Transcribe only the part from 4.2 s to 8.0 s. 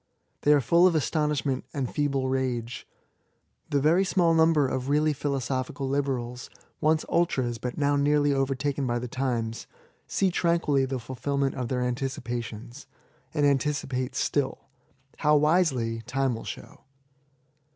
number of really philosophical liberals— once ultras^ but now